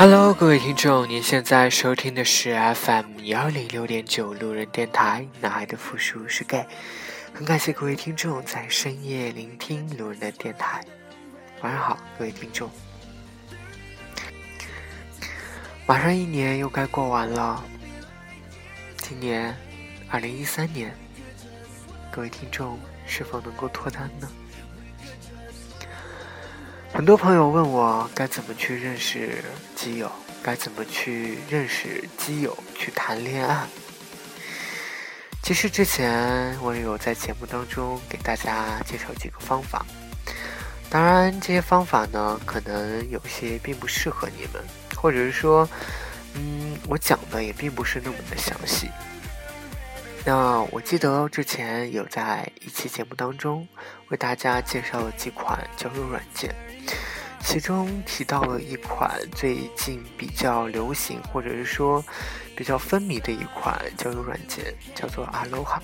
[0.00, 6.64] Hello，各位听众，您现在收听的是 FM 幺零六点九路人电台，男孩的复数是 gay。
[7.34, 10.80] 很感谢各位听众在深夜聆听路人的电台。
[11.62, 12.70] 晚上好，各位听众。
[15.84, 17.64] 马上一年又该过完了，
[18.98, 19.52] 今年
[20.08, 20.96] 二零一三年，
[22.12, 24.30] 各位听众是否能够脱单呢？
[26.98, 29.44] 很多朋友问我该怎么去认识
[29.76, 30.10] 基友，
[30.42, 33.64] 该怎么去认识基友去谈恋爱。
[35.40, 39.86] 其实之前我也有在节目当中给大家介绍几个方法，
[40.90, 44.60] 当然这些方法呢，可能有些并不适合你们，
[44.96, 45.68] 或者是说，
[46.34, 48.90] 嗯，我讲的也并不是那么的详细。
[50.24, 53.68] 那我记得之前有在一期节目当中
[54.08, 56.52] 为大家介绍了几款交友软件。
[57.40, 62.04] 其中提到了一款最近比较流行，或者是说
[62.54, 65.80] 比较风靡的一款交友软件，叫做 Aloha。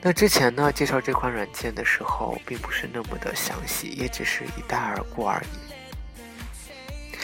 [0.00, 7.18] 那之前呢，介绍这款软件的时候，并不是那么的详细，也只是一带而过而已。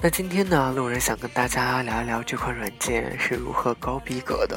[0.00, 4.56] 那今天呢，路人想跟大家聊一聊这款软件是如何高逼格的，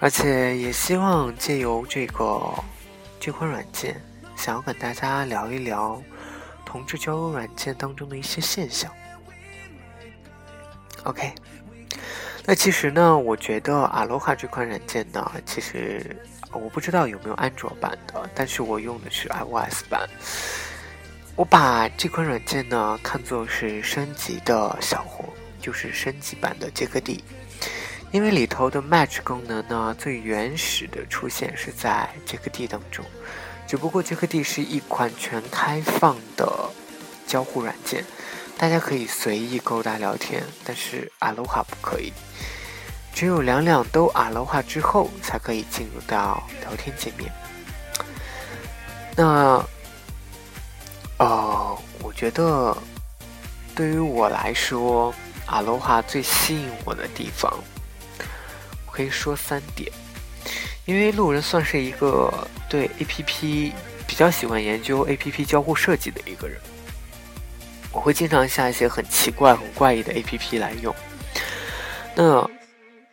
[0.00, 2.40] 而且也希望借由这个
[3.20, 4.00] 这款软件。
[4.44, 6.02] 想要跟大家聊一聊
[6.66, 8.92] 同志交友软件当中的一些现象。
[11.04, 11.32] OK，
[12.44, 16.14] 那其实呢，我觉得阿罗哈这款软件呢，其实
[16.52, 20.06] 我不知道有没有安卓版的，但是我用的是 iOS 版。
[21.36, 25.26] 我把这款软件呢看作是升级的小红，
[25.58, 27.24] 就是升级版的杰克地，
[28.12, 33.02] 因为里头的 Match 功能呢，最原始的出现是在杰克地当中。
[33.66, 36.70] 只不过杰克地是一款全开放的
[37.26, 38.04] 交互软件，
[38.56, 42.12] 大家可以随意勾搭聊天，但是阿罗哈不可以，
[43.14, 47.32] 只有两两都阿罗哈之后才可以进入到聊天界面。
[49.16, 49.64] 那，
[51.18, 52.76] 呃，我觉得
[53.74, 55.14] 对于我来说，
[55.46, 57.52] 阿罗哈最吸引我的地方，
[58.86, 59.90] 我可以说三点。
[60.84, 62.30] 因为路人算是一个
[62.74, 63.72] 对 A P P
[64.04, 66.60] 比较喜欢研究 A P P 交互设计的一个人，
[67.92, 70.92] 我会经常下一些很奇怪、很怪异的 A P P 来用。
[72.16, 72.50] 那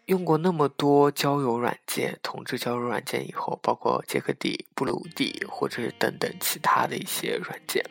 [0.07, 7.85] 用过那么多交友软件、同志交友软件以后，包括杰克地、布鲁地，或者是等等其他的一些软件，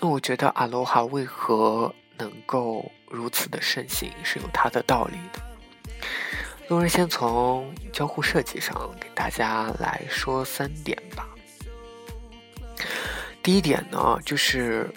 [0.00, 5.40] 那我觉得阿罗哈为何能够如此的盛行，是有它的道理的。
[6.72, 11.28] 路人先从交互设计上给大家来说三点吧。
[13.42, 14.90] 第一点呢，就是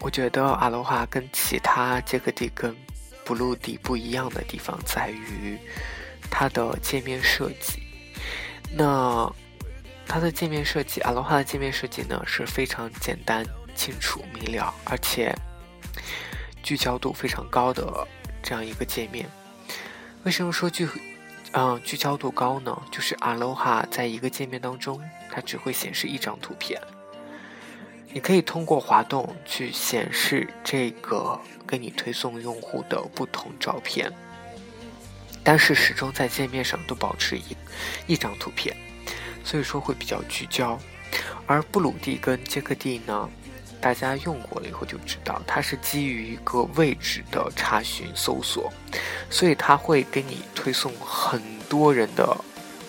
[0.00, 2.74] 我觉得阿罗哈跟其他杰克地跟
[3.26, 5.58] blue 地不一样的地方在于
[6.30, 7.82] 它的界面设计。
[8.74, 9.30] 那
[10.06, 13.44] 它的界面设计，阿罗哈的界面设计呢是非常简单、
[13.74, 15.36] 清楚、明了，而且
[16.62, 18.08] 聚焦度非常高的
[18.42, 19.28] 这样一个界面。
[20.22, 20.88] 为什么说聚？
[21.52, 26.80] 嗯，聚焦度高呢，就是 Aloha 在一个界面当中，它只会显示一张图片。
[28.12, 34.12] 你可以通过滑动去显示这个给你推送用户的不同照片，
[35.42, 37.56] 但是始终在界面上都保持一
[38.06, 38.76] 一张图片，
[39.42, 40.78] 所以说会比较聚焦。
[41.46, 43.28] 而布鲁蒂跟杰克蒂呢？
[43.80, 48.72] 大家用过了以后就知道，它是基于一个位置的查询搜索，
[49.30, 52.36] 所以它会给你推送很多人的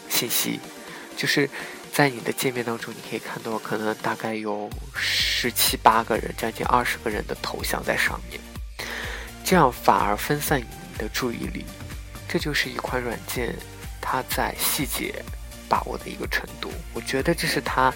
[0.09, 0.59] 信息，
[1.15, 1.49] 就是
[1.93, 8.39] 在你的界面当中，你可以看到可能大概有十七八个人，将近二十个人的头像在上面，
[9.43, 10.65] 这样反而分散你
[10.97, 11.65] 的注意力。
[12.27, 13.55] 这就是一款软件
[14.01, 15.23] 它在细节
[15.67, 17.93] 把握的一个程度，我觉得这是它。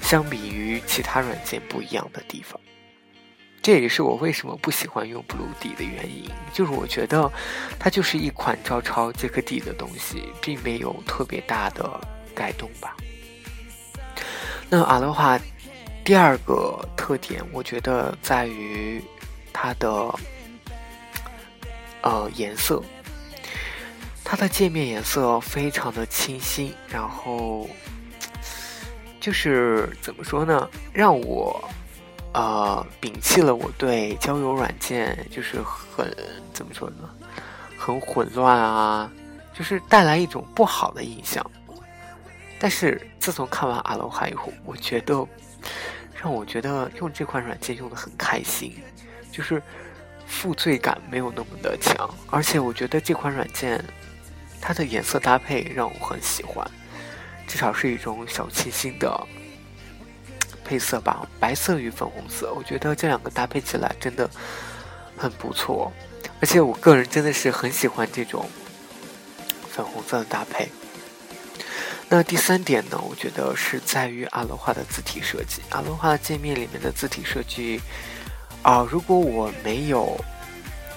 [0.00, 2.58] 相比于其他软件不一样的地方，
[3.60, 6.30] 这也是我为什么不喜欢用 Blue D 的原因。
[6.52, 7.30] 就是我觉得
[7.78, 12.00] 它就是一款照抄 j 克 D 的东西，并没有特别大的
[12.34, 12.96] 改动吧。
[14.70, 15.38] 那阿罗话
[16.04, 19.02] 第二个特点，我觉得在于
[19.52, 20.14] 它的
[22.00, 22.82] 呃颜色，
[24.24, 27.68] 它的界面颜色非常的清新，然后。
[29.28, 30.66] 就是怎么说呢？
[30.90, 31.62] 让我，
[32.32, 36.10] 呃，摒弃了我对交友软件就是很
[36.54, 37.10] 怎么说呢，
[37.76, 39.12] 很混乱啊，
[39.52, 41.44] 就是带来一种不好的印象。
[42.58, 45.14] 但是自从看完阿罗哈以后，我觉得
[46.14, 48.74] 让我觉得用这款软件用的很开心，
[49.30, 49.62] 就是
[50.26, 53.84] 负罪感没有那么的强，而且我觉得这款软件
[54.58, 56.66] 它的颜色搭配让我很喜欢，
[57.48, 59.26] 至少是一种小清新的
[60.64, 64.30] 配色吧，白色与粉红色，我觉得这两个搭配起来真的
[65.16, 65.90] 很不错，
[66.40, 68.48] 而且我个人真的是很喜欢这种
[69.70, 70.68] 粉红色的搭配。
[72.10, 75.60] 那第三点呢，我觉得是在于阿罗哈的字体设计。
[75.70, 77.80] 阿罗哈界面里面的字体设计，
[78.62, 80.18] 啊，如果我没有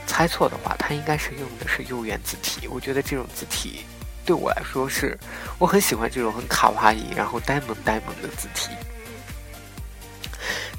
[0.07, 2.67] 猜错的话，它应该是用的是右圆字体。
[2.67, 3.81] 我觉得这种字体
[4.31, 5.19] 对我来说是，
[5.59, 8.69] 我很喜欢这种很卡哇伊，然后呆萌呆萌的字体。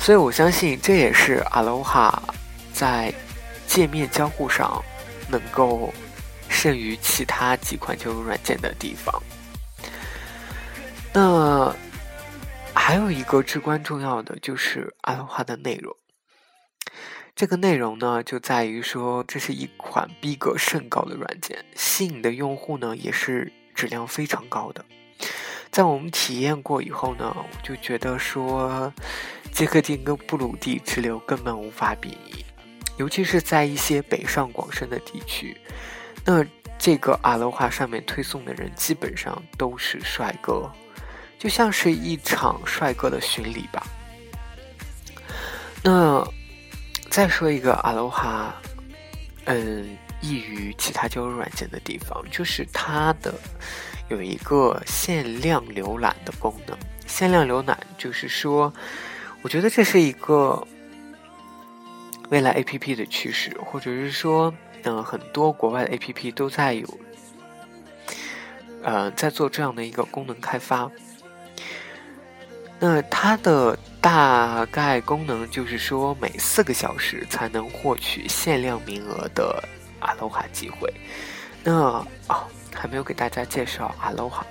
[0.01, 2.19] 所以我相信这也是 Aloha
[2.73, 3.13] 在
[3.67, 4.83] 界面交互上
[5.29, 5.93] 能够
[6.49, 9.23] 胜于其他几款交友软件的地方。
[11.13, 11.71] 那
[12.73, 15.95] 还有一个至关重要的就是阿罗哈的内容。
[17.43, 24.85] 这个内容呢，就在于说这是一款逼格甚高的软件，吸引的用户呢也是质量非常高的。
[25.73, 28.95] 在我们体验过以后呢，我就觉得说，
[29.51, 32.45] 杰克丁跟布鲁蒂之流根本无法比拟，
[32.97, 35.57] 尤其是在一些北上广深的地区，
[36.25, 36.47] 那
[36.79, 40.71] 这个阿罗哈上面推送的人基本上都是帅哥。
[41.41, 43.85] 就像是一场帅哥的巡礼吧。
[45.83, 46.25] 那
[47.13, 48.55] 再说一个阿罗哈，
[49.45, 53.35] 嗯，异于其他交友软件的地方，就是它的
[54.09, 56.75] 有一个限量浏览的功能。
[57.07, 58.73] 限量浏览就是说，
[59.43, 60.67] 我觉得这是一个
[62.31, 64.53] 未来 A P P 的趋势，或者是说，
[64.85, 66.99] 嗯，很多国外的 A P P 都在有，
[68.83, 70.91] 呃，在做这样的一个功能开发。
[72.85, 79.63] 那它的大概功能就是说，每四个小时才能获取限量名额的
[80.01, 80.93] 阿罗哈机会。
[81.63, 81.73] 那
[82.27, 82.45] 哦，
[82.75, 84.45] 还没有给大家介绍阿罗哈。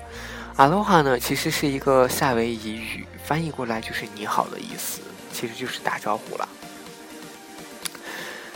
[0.56, 5.01] 阿罗哈呢，其实是一个夏威夷语，翻译过来就是“你好”的意思，
[5.34, 6.48] 其实就是打招呼了。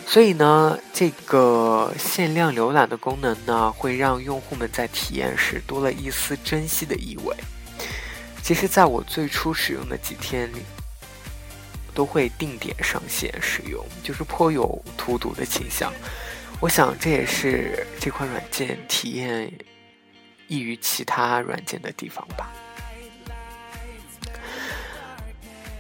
[0.08, 7.36] 所以呢，这个限量浏览的功能呢，会让用户们在体验时多了一丝珍惜的意味。
[8.46, 10.58] 其实，在我最初使用的几天里，
[11.96, 15.92] 都会定点上线使用，就是颇有荼毒的倾向。
[16.60, 19.52] 我想，这也是这款软件体验
[20.48, 22.52] 异于其他软件的地方吧。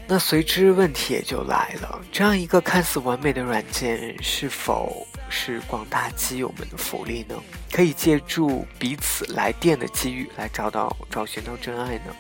[0.08, 7.36] 那随之问题也就来了：这样一个看似完美的软件，是否是广大基友们的福利呢？
[7.72, 12.16] 可以借助彼此来电的机遇来找到、找寻到真爱呢？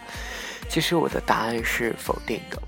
[0.69, 2.61] 其实我的答案是否定的。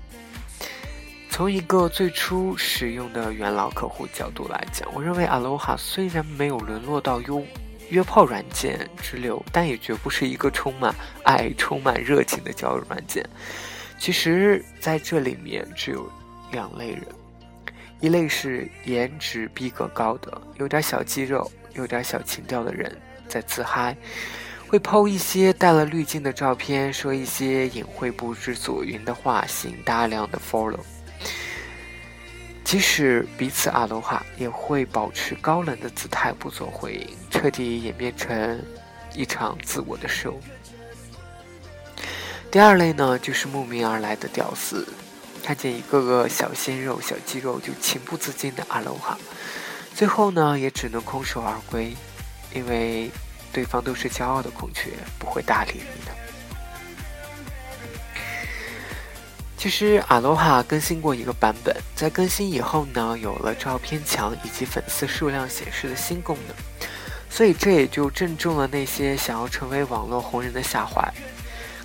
[1.30, 7.46] 从一个最初使用的元老客户角度来讲，我认为 Aloha 虽然没有沦落到约
[7.90, 13.24] 约炮软件之流，但也绝不是一个充满爱、充满热情的交友软件。
[13.98, 16.10] 其实，在这里面只有
[16.50, 17.02] 两类人：
[18.00, 22.96] 一类是颜值逼格高的、有点小肌肉、有点小情调的人
[23.28, 23.96] 在自嗨。
[24.68, 30.80] 会抛一些带了滤镜的照片，说一些隐晦不知所云的话，吸引大量的 follow。
[32.64, 38.62] 即使彼此阿罗哈，也会保持高冷的姿态，不做回应，彻底演变成
[39.14, 40.34] 一场自我的 show。
[42.50, 44.86] 第二类呢，就是慕名而来的屌丝，
[45.42, 49.16] 看见一个个小鲜肉、小肌肉就情不自禁的阿罗哈，
[49.94, 51.96] 最后呢，也只能空手而归，
[52.54, 53.10] 因为。
[53.52, 56.12] 对方都是骄傲的孔雀，不会搭理你的。
[59.56, 66.56] 其实阿罗哈更新过一个版本，在更新以后呢，有了照片墙以及粉丝数量显示的新功能，
[67.28, 71.12] 所以这也就正中了那些想要成为网络红人的下怀。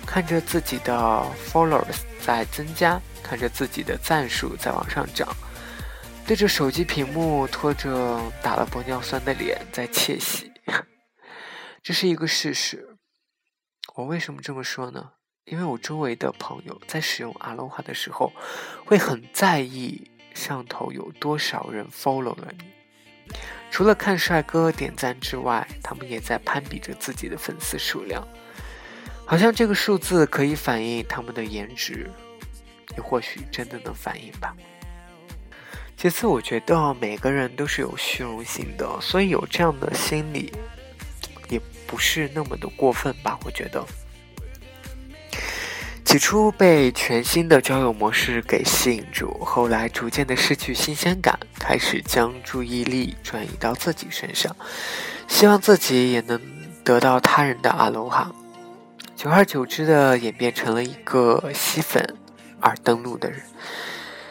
[0.06, 5.26] 看着自己的 followers 在增加，看着自己的赞数在往上涨，
[6.24, 10.53] 对着手机屏幕拖着打了玻尿酸的脸在窃喜。
[11.84, 12.96] 这是一个事实。
[13.94, 15.12] 我为什么这么说呢？
[15.44, 18.32] 因为我周围的朋友在使用阿罗哈的时候，
[18.86, 23.34] 会很在意上头有多少人 follow 了你。
[23.70, 28.26] 除了看帅哥点赞之外，他们也在攀比着自己的粉丝数量，
[29.26, 32.10] 好像这个数字可以反映他们的颜值，
[32.96, 34.56] 也或许真的能反映吧。
[35.98, 40.50] 其次，我觉得每个人都是有虚荣心的，所以有这样的心理。
[41.86, 43.38] 不是那么的过分吧？
[43.44, 43.84] 我觉得。
[46.04, 54.54] 起初被全新的交友模式给吸引住，后来逐渐的失去新鲜感，开始将注意力转移到自己身上，
[55.26, 56.40] 希望自己也能
[56.84, 58.30] 得到他人的阿罗哈。
[59.16, 62.04] 久而久之的演变成了一个吸粉
[62.60, 63.40] 而登录的人，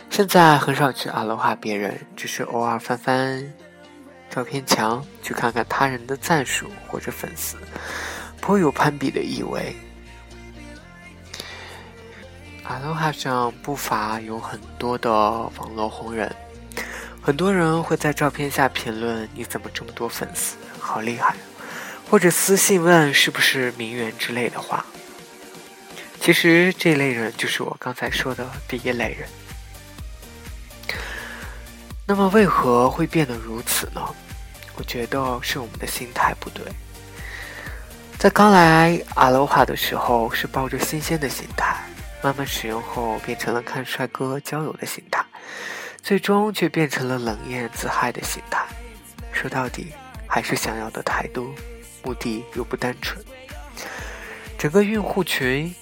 [0.09, 3.53] 现在很少去阿罗哈别人，只是偶尔翻翻
[4.33, 7.55] 照片墙，去看看他人的赞数或者粉丝，
[8.41, 9.75] 颇有攀比的意味。
[12.63, 16.35] 阿罗哈上不乏有很多的网络红人，
[17.21, 20.57] 很多人会在照片下评论：“你怎么这么多粉丝？
[20.79, 21.35] 好厉害！”
[22.09, 24.83] 或者私信问是不是名媛之类的话。
[26.19, 29.29] 其实这类人就是我刚才说的第一类人。
[32.05, 34.01] 那么为何会变得如此呢？
[34.75, 36.65] 我觉得是我们的心态不对。
[38.17, 41.75] 在刚来阿罗哈的时候，是抱着新鲜的心态。
[42.21, 45.21] 慢慢使用后，变成了看帅哥交友的心态，
[46.01, 48.65] 最终却变成了冷艳自嗨的心态。
[49.33, 49.93] 说到底，
[50.25, 51.53] 还是想要的太多，
[52.01, 53.21] 目的又不单纯。
[54.57, 55.73] 整个用户群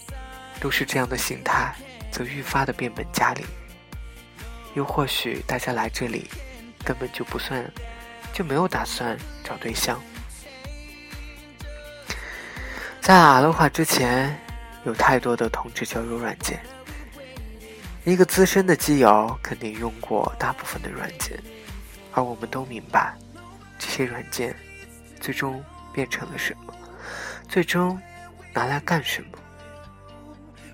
[0.59, 1.75] 都是这样的心态，
[2.11, 3.45] 则愈发的变本加厉。
[4.73, 6.29] 又或许大家来这里，
[6.83, 7.63] 根本就不算，
[8.33, 10.01] 就没有打算找对象。
[12.99, 14.37] 在阿罗哈之前。
[14.83, 16.59] 有太多的同志交友软件，
[18.03, 21.39] 一个资深的基友肯定用过大部分的软件，
[22.13, 23.13] 而我们都明白，
[23.77, 24.55] 这些软件
[25.19, 25.63] 最终
[25.93, 26.73] 变成了什么，
[27.47, 28.01] 最终
[28.55, 29.37] 拿来干什么。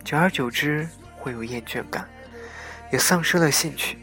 [0.05, 0.87] 久而久之，
[1.17, 2.07] 会有厌倦感，
[2.91, 3.98] 也丧失了兴趣。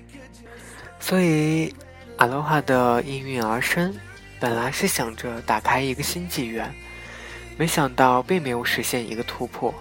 [1.00, 1.75] 所以，
[2.17, 3.95] 阿罗哈的应运而生，
[4.41, 6.73] 本来是想着打开一个新纪元，
[7.57, 9.75] 没想到并没有实现一个突破。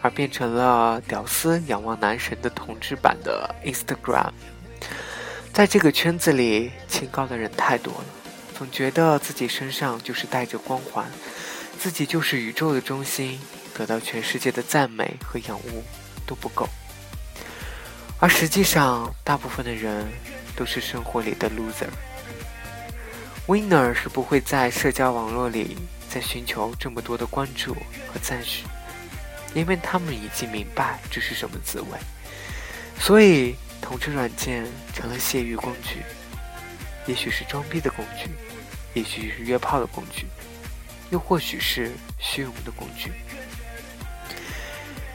[0.00, 4.30] 而变成了屌丝仰望男神的同志版的 Instagram，
[5.52, 8.04] 在这个圈子里，清高的人太多了，
[8.56, 11.04] 总觉得自己身上就是带着光环，
[11.80, 13.40] 自己就是宇宙的中心，
[13.74, 15.82] 得到全世界的赞美和仰慕
[16.24, 16.68] 都不够。
[18.20, 20.06] 而实际上，大部分的人
[20.56, 21.88] 都是生活里的 loser。
[23.46, 28.64] Winner 是不会在社交网络里再寻求这么多的关注和赞许。
[29.54, 31.98] 因为他们已经明白这是什么滋味，
[33.00, 36.02] 所以同志软件成了泄欲工具，
[37.06, 38.28] 也许是装逼的工具，
[38.92, 40.26] 也许是约炮的工具，
[41.08, 43.10] 又或许是虚荣的工具。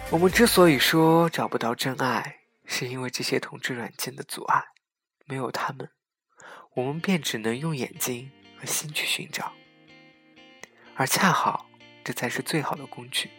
[0.09, 4.63] 我们之所以说找不到真爱，是因为这些同志软件的阻碍，
[5.25, 5.89] 没有他们，
[6.75, 9.53] 我们便只能用眼睛和心去寻找，
[10.95, 11.69] 而恰好
[12.03, 13.29] 这才是最好的工具。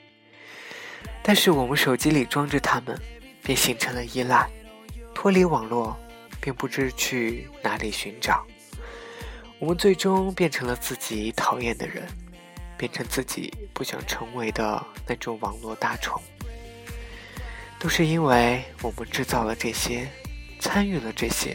[1.23, 2.99] 但是我们手机里装着它们，
[3.43, 4.51] 便形成了依赖，
[5.15, 5.97] 脱离网络，
[6.41, 8.47] 便不知去哪里寻找。
[9.59, 12.07] 我们最终变成了自己讨厌的人，
[12.77, 16.23] 变成自己不想成为的那种网络大虫。
[17.85, 20.09] 都是因为我们制造了这些，
[20.59, 21.55] 参与了这些，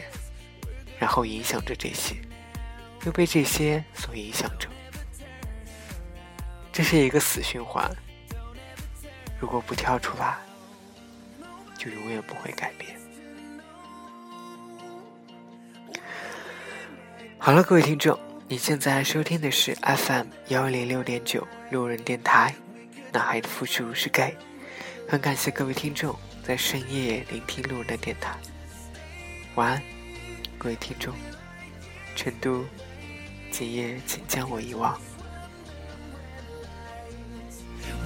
[0.96, 2.14] 然后影响着这些，
[3.04, 4.68] 又被这些所影响着。
[6.70, 7.90] 这是一个死循环。
[9.40, 10.38] 如果不跳出来，
[11.76, 12.96] 就永远不会改变。
[17.38, 22.54] 好了，各位听众，你现在收听的是 FM 幺零六点九路人电台，
[23.10, 24.36] 男孩的复数是 gay。
[25.10, 28.38] 很感谢各位听众在深夜聆听路人的电台。
[29.56, 29.82] 晚安，
[30.56, 31.12] 各位听众。
[32.14, 32.64] 成都，
[33.50, 34.96] 今夜请将我遗忘。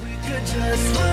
[0.00, 1.03] We could just